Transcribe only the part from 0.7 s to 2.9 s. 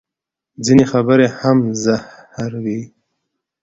خبرې هم زهر وي